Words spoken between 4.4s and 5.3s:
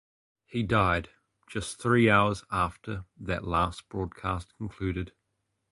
concluded.